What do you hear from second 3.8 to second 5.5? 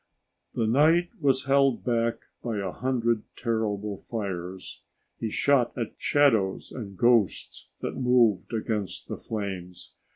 fires. He